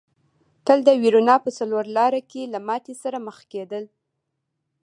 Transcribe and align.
تل 0.65 0.79
د 0.87 0.89
وېرونا 1.01 1.35
په 1.45 1.49
څلور 1.57 1.83
لاره 1.97 2.21
کې 2.29 2.41
له 2.53 2.59
ماتې 2.67 2.93
سره 3.03 3.17
مخ 3.27 3.37
کېدل. 3.51 3.83